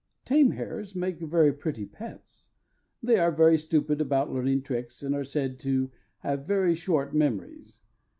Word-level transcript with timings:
Tame 0.25 0.49
hares 0.53 0.95
make 0.95 1.19
very 1.19 1.53
pretty 1.53 1.85
pets. 1.85 2.49
They 3.03 3.19
are 3.19 3.31
very 3.31 3.55
stupid 3.55 4.01
about 4.01 4.33
learning 4.33 4.63
tricks, 4.63 5.03
and 5.03 5.13
are 5.13 5.23
said 5.23 5.59
to 5.59 5.91
have 6.21 6.47
very 6.47 6.73
short 6.73 7.13
memories. 7.13 7.81